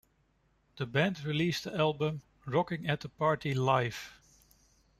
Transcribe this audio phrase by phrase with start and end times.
[0.77, 4.13] The band released the album Rocking At The Party Live!